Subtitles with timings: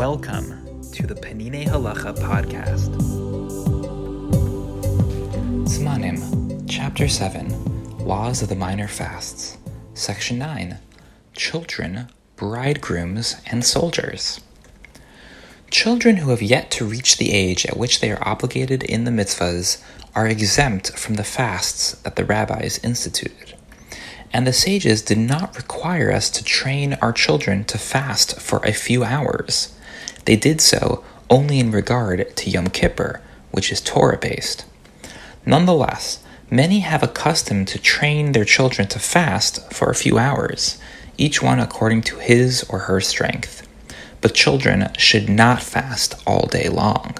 [0.00, 2.88] Welcome to the Penine Halacha podcast.
[5.66, 9.58] Zmanim, Chapter 7 Laws of the Minor Fasts,
[9.92, 10.78] Section 9
[11.34, 14.40] Children, Bridegrooms, and Soldiers.
[15.70, 19.10] Children who have yet to reach the age at which they are obligated in the
[19.10, 19.82] mitzvahs
[20.14, 23.54] are exempt from the fasts that the rabbis instituted.
[24.32, 28.72] And the sages did not require us to train our children to fast for a
[28.72, 29.74] few hours.
[30.30, 33.20] They did so only in regard to Yom Kippur,
[33.50, 34.64] which is Torah based.
[35.44, 40.78] Nonetheless, many have a custom to train their children to fast for a few hours,
[41.18, 43.66] each one according to his or her strength.
[44.20, 47.16] But children should not fast all day long.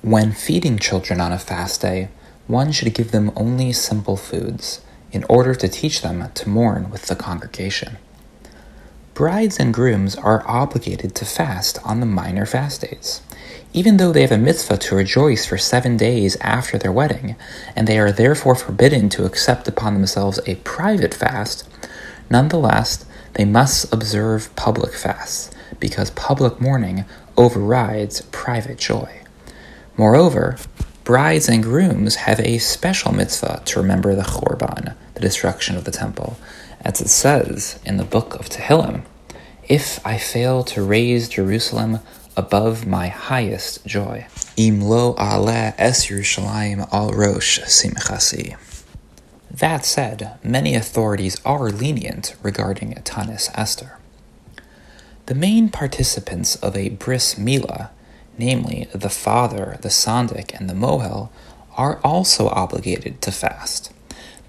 [0.00, 2.08] When feeding children on a fast day,
[2.46, 4.80] one should give them only simple foods
[5.12, 7.98] in order to teach them to mourn with the congregation.
[9.18, 13.20] Brides and grooms are obligated to fast on the minor fast days.
[13.72, 17.34] Even though they have a mitzvah to rejoice for seven days after their wedding,
[17.74, 21.68] and they are therefore forbidden to accept upon themselves a private fast,
[22.30, 27.04] nonetheless, they must observe public fasts, because public mourning
[27.36, 29.22] overrides private joy.
[29.96, 30.58] Moreover,
[31.02, 35.90] brides and grooms have a special mitzvah to remember the Chorban, the destruction of the
[35.90, 36.38] temple,
[36.82, 39.02] as it says in the book of Tehillim,
[39.68, 42.00] if I fail to raise Jerusalem
[42.36, 44.26] above my highest joy.
[44.56, 48.56] Im lo ale es Yerushalayim al rosh simchasi.
[49.50, 53.98] That said, many authorities are lenient regarding Tanis Esther.
[55.26, 57.90] The main participants of a bris milah
[58.38, 61.28] namely the father, the sandik, and the mohel,
[61.76, 63.92] are also obligated to fast.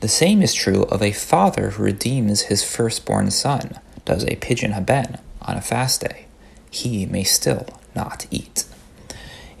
[0.00, 4.72] The same is true of a father who redeems his firstborn son, does a pidyon
[4.72, 6.24] haben, on a fast day.
[6.70, 8.64] He may still not eat.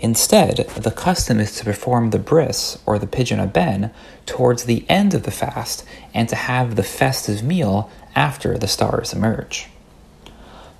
[0.00, 3.90] Instead, the custom is to perform the bris, or the pidyon haben,
[4.26, 9.12] towards the end of the fast and to have the festive meal after the stars
[9.12, 9.68] emerge.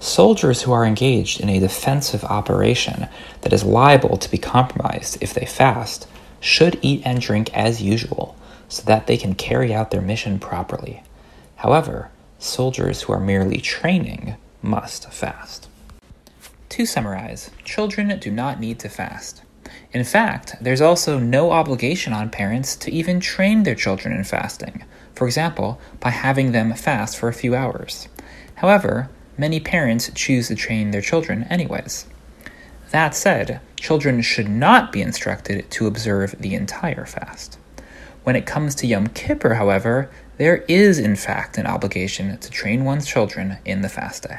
[0.00, 3.08] Soldiers who are engaged in a defensive operation
[3.42, 6.06] that is liable to be compromised if they fast
[6.40, 8.36] should eat and drink as usual
[8.68, 11.02] so that they can carry out their mission properly.
[11.56, 15.68] However, soldiers who are merely training must fast.
[16.70, 19.42] To summarize, children do not need to fast.
[19.92, 24.84] In fact, there's also no obligation on parents to even train their children in fasting,
[25.14, 28.08] for example, by having them fast for a few hours.
[28.56, 32.06] However, many parents choose to train their children anyways.
[32.90, 37.58] That said, children should not be instructed to observe the entire fast.
[38.24, 42.84] When it comes to Yom Kippur, however, there is in fact an obligation to train
[42.84, 44.38] one's children in the fast day.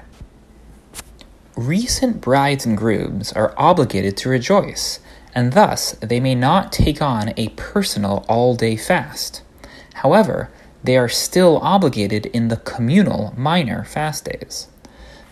[1.55, 4.99] Recent brides and grooms are obligated to rejoice,
[5.35, 9.43] and thus they may not take on a personal all day fast.
[9.95, 10.49] However,
[10.83, 14.67] they are still obligated in the communal minor fast days.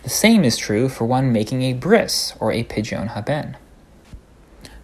[0.02, 3.56] The same is true for one making a bris or a pidyon haben.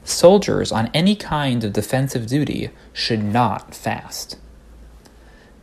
[0.03, 4.39] Soldiers on any kind of defensive duty should not fast.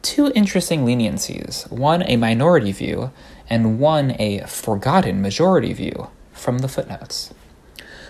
[0.01, 3.11] Two interesting leniencies, one a minority view
[3.49, 7.33] and one a forgotten majority view, from the footnotes.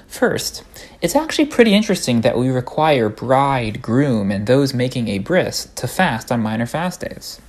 [0.08, 0.64] First,
[1.02, 5.88] it's actually pretty interesting that we require bride, groom, and those making a bris to
[5.88, 7.40] fast on minor fast days.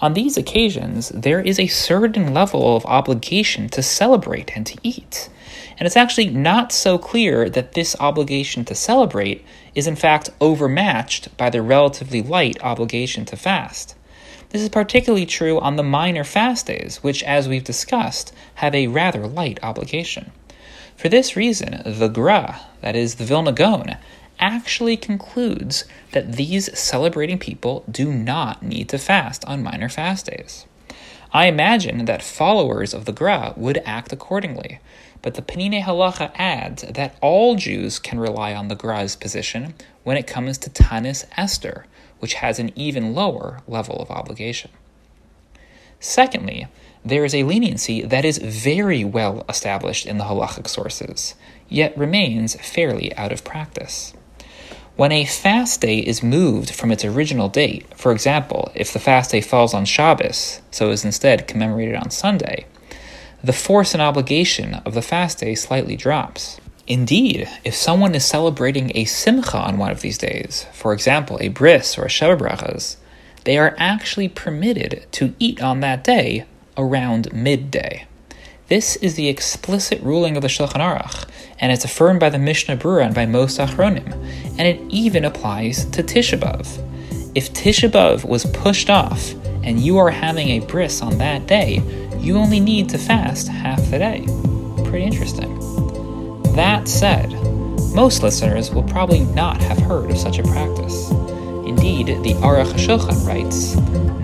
[0.00, 5.28] On these occasions, there is a certain level of obligation to celebrate and to eat.
[5.78, 9.44] And it's actually not so clear that this obligation to celebrate
[9.74, 13.94] is in fact overmatched by the relatively light obligation to fast.
[14.50, 18.86] This is particularly true on the minor fast days, which, as we've discussed, have a
[18.88, 20.32] rather light obligation.
[20.96, 23.98] For this reason, the Gra, that is the Vilna Gaon,
[24.40, 30.66] actually concludes that these celebrating people do not need to fast on minor fast days.
[31.32, 34.80] I imagine that followers of the Gra would act accordingly,
[35.20, 39.74] but the Penine Halacha adds that all Jews can rely on the Gra's position
[40.04, 41.84] when it comes to Tanis Esther,
[42.20, 44.70] which has an even lower level of obligation.
[46.00, 46.66] Secondly,
[47.04, 51.34] there is a leniency that is very well established in the halachic sources,
[51.68, 54.14] yet remains fairly out of practice.
[54.98, 59.30] When a fast day is moved from its original date, for example, if the fast
[59.30, 62.66] day falls on Shabbos, so is instead commemorated on Sunday,
[63.40, 66.60] the force and obligation of the fast day slightly drops.
[66.88, 71.46] Indeed, if someone is celebrating a simcha on one of these days, for example, a
[71.46, 72.96] bris or a brachas,
[73.44, 76.44] they are actually permitted to eat on that day
[76.76, 78.07] around midday.
[78.68, 81.26] This is the explicit ruling of the Shulchan Aruch,
[81.58, 84.12] and it's affirmed by the Mishnah Berurah and by most Achronim,
[84.58, 87.32] and it even applies to Tisha B'Av.
[87.34, 89.32] If Tisha B'Av was pushed off
[89.64, 91.80] and you are having a bris on that day,
[92.18, 94.26] you only need to fast half the day.
[94.90, 95.58] Pretty interesting.
[96.54, 97.30] That said,
[97.94, 101.10] most listeners will probably not have heard of such a practice.
[101.64, 103.76] Indeed, the Aruch HaShulchan writes,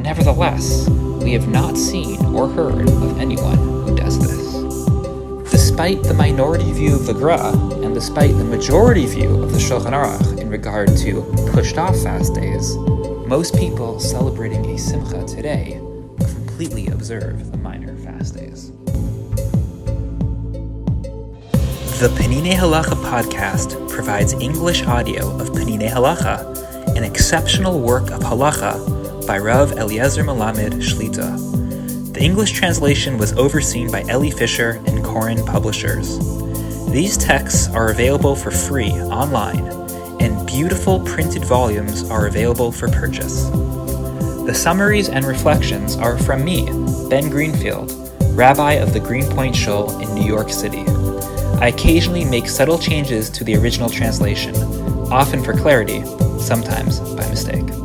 [0.03, 0.87] Nevertheless,
[1.23, 4.34] we have not seen or heard of anyone who does this.
[5.75, 7.51] Despite the minority view of the Gra,
[7.83, 12.33] and despite the majority view of the Shulchan Aruch in regard to pushed off fast
[12.33, 12.77] days,
[13.27, 15.81] most people celebrating a Simcha today
[16.19, 18.71] completely observe the minor fast days.
[21.99, 29.27] The Penine Halacha podcast provides English audio of Penine Halacha, an exceptional work of halacha
[29.27, 31.64] by Rav Eliezer Melamed Shlita.
[32.15, 36.17] The English translation was overseen by Elli Fischer and Koren Publishers.
[36.93, 39.67] These texts are available for free online,
[40.21, 43.49] and beautiful printed volumes are available for purchase.
[44.47, 46.67] The summaries and reflections are from me,
[47.11, 47.93] Ben Greenfield,
[48.37, 50.85] rabbi of the Greenpoint Shul in New York City.
[51.61, 54.55] I occasionally make subtle changes to the original translation,
[55.13, 56.05] often for clarity,
[56.39, 57.84] sometimes by mistake.